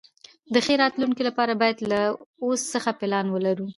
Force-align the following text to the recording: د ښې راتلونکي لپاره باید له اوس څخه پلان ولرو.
د 0.53 0.55
ښې 0.65 0.73
راتلونکي 0.83 1.21
لپاره 1.29 1.53
باید 1.61 1.77
له 1.91 2.01
اوس 2.43 2.61
څخه 2.73 2.89
پلان 2.99 3.25
ولرو. 3.31 3.67